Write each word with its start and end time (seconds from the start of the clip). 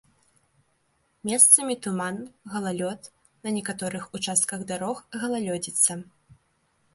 Месцамі 1.29 1.75
туман, 1.87 2.17
галалёд, 2.53 3.01
на 3.49 3.53
некаторых 3.59 4.09
участках 4.21 4.65
дарог 4.73 5.05
галалёдзіца. 5.27 6.01